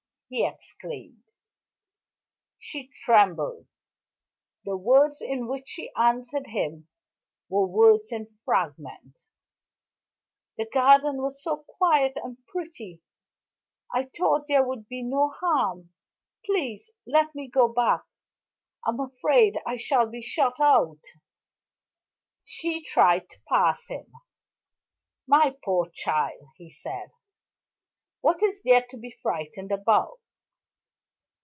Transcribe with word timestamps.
he 0.33 0.45
exclaimed. 0.45 1.23
She 2.57 2.87
trembled; 3.03 3.67
the 4.63 4.77
words 4.77 5.21
in 5.21 5.45
which 5.45 5.67
she 5.67 5.91
answered 5.97 6.47
him 6.47 6.87
were 7.49 7.67
words 7.67 8.13
in 8.13 8.29
fragments. 8.45 9.27
"The 10.57 10.67
garden 10.73 11.17
was 11.21 11.43
so 11.43 11.65
quiet 11.67 12.13
and 12.15 12.37
pretty 12.47 13.01
I 13.93 14.05
thought 14.17 14.47
there 14.47 14.65
would 14.65 14.87
be 14.87 15.03
no 15.03 15.31
harm 15.37 15.91
please 16.45 16.91
let 17.05 17.35
me 17.35 17.49
go 17.49 17.67
back 17.67 18.05
I'm 18.87 19.01
afraid 19.01 19.59
I 19.67 19.75
shall 19.75 20.09
be 20.09 20.21
shut 20.21 20.61
out" 20.61 21.03
She 22.45 22.81
tried 22.85 23.29
to 23.31 23.41
pass 23.49 23.87
him. 23.89 24.09
"My 25.27 25.57
poor 25.61 25.89
child!" 25.93 26.51
he 26.55 26.69
said, 26.69 27.11
"what 28.21 28.41
is 28.41 28.61
there 28.63 28.85
to 28.91 28.97
be 28.97 29.09
frightened 29.21 29.73
about? 29.73 30.19